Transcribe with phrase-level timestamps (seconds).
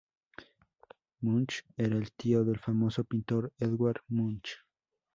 [1.21, 4.57] Munch era el tío del famoso pintor Edvard Munch.